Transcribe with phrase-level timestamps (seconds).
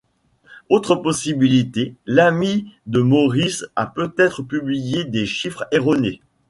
[0.71, 6.21] Autre possibilité, l'ami de Morriss a peut-être publié des chiffres erronés.